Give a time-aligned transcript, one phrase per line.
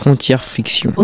[0.00, 0.94] Frontières Fiction.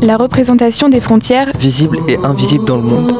[0.00, 3.12] La représentation des frontières visibles et invisibles dans le monde.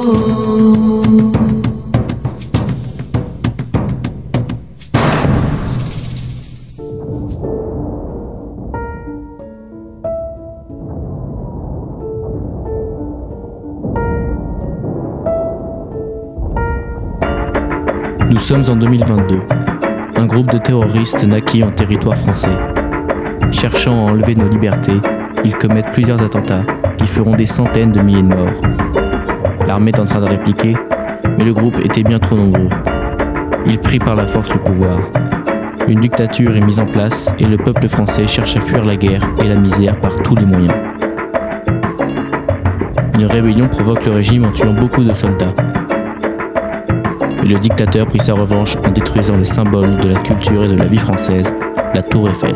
[18.31, 19.41] Nous sommes en 2022.
[20.17, 22.78] Un groupe de terroristes naquit en territoire français.
[23.51, 25.01] Cherchant à enlever nos libertés,
[25.45, 26.63] ils commettent plusieurs attentats
[26.99, 28.61] qui feront des centaines de milliers de morts.
[29.67, 30.77] L'armée est en train de répliquer,
[31.37, 32.69] mais le groupe était bien trop nombreux.
[33.67, 34.99] Il prit par la force le pouvoir.
[35.89, 39.27] Une dictature est mise en place et le peuple français cherche à fuir la guerre
[39.43, 40.75] et la misère par tous les moyens.
[43.15, 45.55] Une rébellion provoque le régime en tuant beaucoup de soldats.
[47.43, 50.77] Et le dictateur prit sa revanche en détruisant les symboles de la culture et de
[50.77, 51.53] la vie française,
[51.95, 52.55] la tour Eiffel.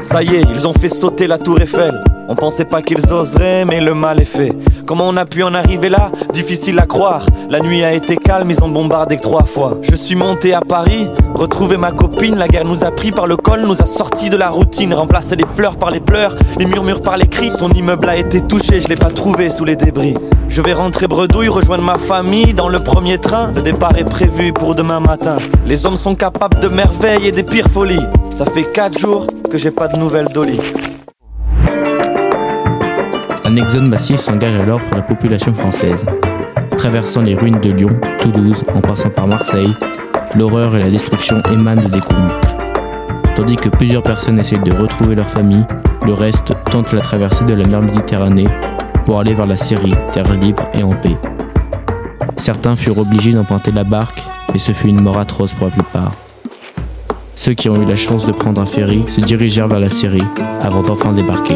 [0.00, 2.02] Ça y est, ils ont fait sauter la tour Eiffel.
[2.28, 4.52] On pensait pas qu'ils oseraient, mais le mal est fait.
[4.86, 6.12] Comment on a pu en arriver là?
[6.32, 7.26] Difficile à croire.
[7.50, 9.78] La nuit a été calme, ils ont bombardé que trois fois.
[9.82, 12.36] Je suis monté à Paris, retrouvé ma copine.
[12.36, 14.94] La guerre nous a pris par le col, nous a sortis de la routine.
[14.94, 17.50] Remplacé les fleurs par les pleurs, les murmures par les cris.
[17.50, 20.14] Son immeuble a été touché, je l'ai pas trouvé sous les débris.
[20.48, 23.52] Je vais rentrer bredouille, rejoindre ma famille dans le premier train.
[23.52, 25.38] Le départ est prévu pour demain matin.
[25.66, 28.06] Les hommes sont capables de merveilles et des pires folies.
[28.30, 30.60] Ça fait quatre jours que j'ai pas de nouvelles d'Oli.
[33.44, 36.04] Un exode massif s'engage alors pour la population française.
[36.76, 39.74] Traversant les ruines de Lyon, Toulouse, en passant par Marseille,
[40.34, 42.38] l'horreur et la destruction émanent de décombres.
[43.34, 45.64] Tandis que plusieurs personnes essayent de retrouver leur famille,
[46.04, 48.48] le reste tente la traversée de la mer Méditerranée
[49.06, 51.16] pour aller vers la Syrie, terre libre et en paix.
[52.36, 56.12] Certains furent obligés d'emprunter la barque, mais ce fut une mort atroce pour la plupart.
[57.40, 60.24] Ceux qui ont eu la chance de prendre un ferry se dirigèrent vers la Syrie
[60.60, 61.54] avant d'enfin débarquer.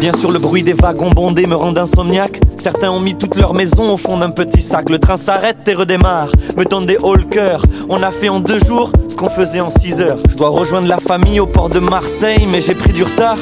[0.00, 2.40] Bien sûr, le bruit des wagons bondés me rend insomniaque.
[2.56, 4.88] Certains ont mis toute leur maison au fond d'un petit sac.
[4.88, 7.62] Le train s'arrête et redémarre, me donne des hauts le cœur.
[7.90, 10.16] On a fait en deux jours ce qu'on faisait en six heures.
[10.26, 13.36] Je dois rejoindre la famille au port de Marseille, mais j'ai pris du retard.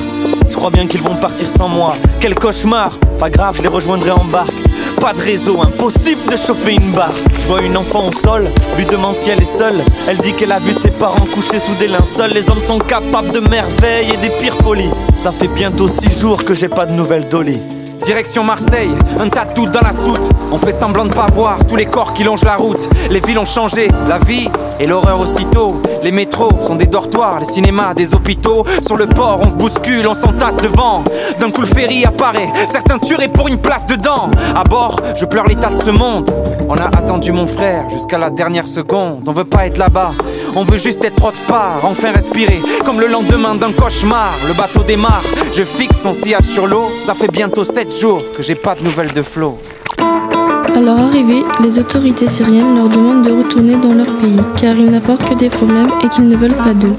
[0.50, 1.94] Je crois bien qu'ils vont partir sans moi.
[2.19, 4.64] Quel cauchemar Pas grave, je les rejoindrai en barque.
[5.00, 7.14] Pas de réseau, impossible de choper une barre.
[7.38, 9.82] Je vois une enfant au sol, lui demande si elle est seule.
[10.09, 12.32] Elle dit qu'elle a vu ses parents couchés sous des linceuls.
[12.32, 14.91] Les hommes sont capables de merveilles et des pires folies.
[15.14, 17.60] Ça fait bientôt six jours que j'ai pas de nouvelles d'Oli.
[18.00, 20.31] Direction Marseille, un tas de dans la soute.
[20.53, 22.88] On fait semblant de pas voir tous les corps qui longent la route.
[23.10, 24.48] Les villes ont changé, la vie
[24.81, 25.82] et l'horreur aussitôt.
[26.03, 28.64] Les métros sont des dortoirs, les cinémas des hôpitaux.
[28.82, 31.03] Sur le port, on se bouscule, on s'entasse devant.
[31.41, 34.30] D'un coup, le ferry apparaît, certains tueraient pour une place dedans.
[34.54, 36.30] À bord, je pleure l'état de ce monde.
[36.69, 39.22] On a attendu mon frère jusqu'à la dernière seconde.
[39.26, 40.12] On veut pas être là-bas,
[40.58, 42.60] on veut juste être autre part, enfin respirer.
[42.84, 45.22] Comme le lendemain d'un cauchemar, le bateau démarre.
[45.52, 48.82] Je fixe son sillage sur l'eau, ça fait bientôt 7 jours que j'ai pas de
[48.82, 49.58] nouvelles de Flo.
[49.98, 54.91] À leur arrivée, les autorités syriennes leur demandent de retourner dans leur pays, car ils
[54.91, 56.97] n'apportent que des problèmes et qu'ils ne veulent pas d'eux.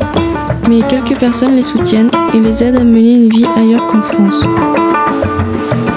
[0.70, 4.42] Mais quelques personnes les soutiennent et les aident à mener une vie ailleurs qu'en France.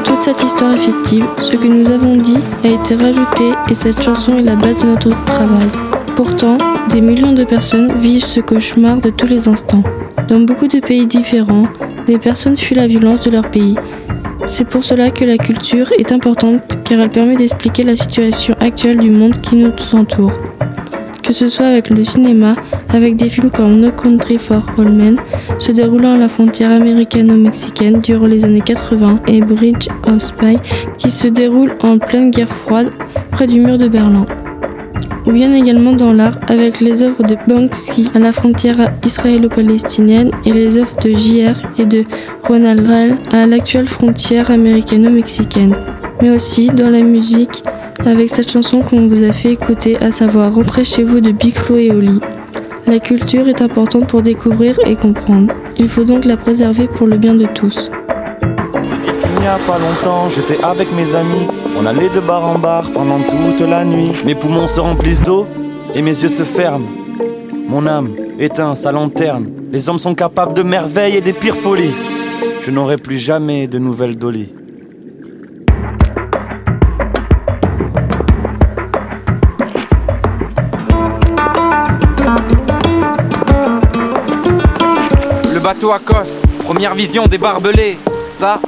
[0.02, 4.02] Toute cette histoire est fictive, ce que nous avons dit a été rajouté et cette
[4.02, 5.91] chanson est la base de notre travail.
[6.24, 6.56] Pourtant,
[6.92, 9.82] des millions de personnes vivent ce cauchemar de tous les instants.
[10.28, 11.66] Dans beaucoup de pays différents,
[12.06, 13.74] des personnes fuient la violence de leur pays.
[14.46, 18.98] C'est pour cela que la culture est importante car elle permet d'expliquer la situation actuelle
[18.98, 20.30] du monde qui nous entoure.
[21.24, 22.54] Que ce soit avec le cinéma,
[22.90, 25.16] avec des films comme No Country for All Men,
[25.58, 30.56] se déroulant à la frontière américano-mexicaine durant les années 80, et Bridge of Spy,
[30.98, 32.92] qui se déroule en pleine guerre froide
[33.32, 34.24] près du mur de Berlin
[35.26, 40.52] ou bien également dans l'art avec les œuvres de Banksy à la frontière israélo-palestinienne et
[40.52, 41.56] les œuvres de J.R.
[41.78, 42.04] et de
[42.44, 45.74] Ronald Rall à l'actuelle frontière américano-mexicaine.
[46.20, 47.62] Mais aussi dans la musique
[48.06, 51.54] avec cette chanson qu'on vous a fait écouter, à savoir Rentrez chez vous de Big
[51.56, 52.20] Flo et Oli.
[52.86, 55.52] La culture est importante pour découvrir et comprendre.
[55.78, 57.90] Il faut donc la préserver pour le bien de tous.
[58.42, 61.61] Il n'y a pas longtemps, j'étais avec mes amis.
[61.78, 64.12] On allait de bar en bar pendant toute la nuit.
[64.24, 65.46] Mes poumons se remplissent d'eau
[65.94, 66.86] et mes yeux se ferment.
[67.68, 69.50] Mon âme éteint sa lanterne.
[69.72, 71.94] Les hommes sont capables de merveilles et des pires folies.
[72.60, 74.54] Je n'aurai plus jamais de nouvelles d'Oli.
[85.52, 87.98] Le bateau accoste, première vision des barbelés.
[88.30, 88.60] Ça,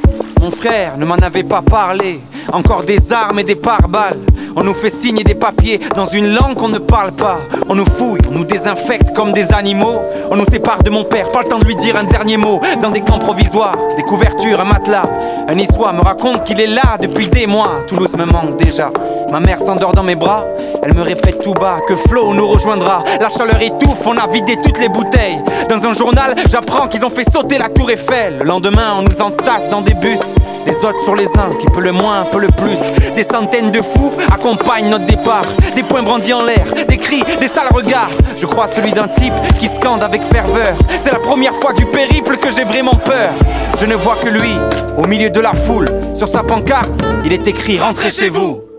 [0.44, 2.20] mon frère ne m'en avait pas parlé.
[2.52, 4.18] Encore des armes et des pare-balles.
[4.54, 7.38] On nous fait signer des papiers dans une langue qu'on ne parle pas.
[7.70, 10.02] On nous fouille, on nous désinfecte comme des animaux.
[10.30, 12.60] On nous sépare de mon père, pas le temps de lui dire un dernier mot.
[12.82, 15.08] Dans des camps provisoires, des couvertures, un matelas.
[15.48, 17.80] Un niçois me raconte qu'il est là depuis des mois.
[17.86, 18.90] Toulouse me manque déjà.
[19.32, 20.44] Ma mère s'endort dans mes bras.
[20.84, 23.02] Elle me répète tout bas que Flo nous rejoindra.
[23.18, 25.40] La chaleur étouffe, on a vidé toutes les bouteilles.
[25.70, 28.38] Dans un journal, j'apprends qu'ils ont fait sauter la tour Eiffel.
[28.40, 30.20] Le lendemain, on nous entasse dans des bus.
[30.66, 32.80] Les autres sur les uns, qui peut le moins, un peu le plus.
[33.16, 35.44] Des centaines de fous accompagnent notre départ.
[35.74, 38.10] Des poings brandis en l'air, des cris, des sales regards.
[38.36, 40.76] Je crois celui d'un type qui scande avec ferveur.
[41.00, 43.32] C'est la première fois du périple que j'ai vraiment peur.
[43.80, 44.52] Je ne vois que lui,
[44.98, 45.88] au milieu de la foule.
[46.12, 48.73] Sur sa pancarte, il est écrit Rentrez chez vous.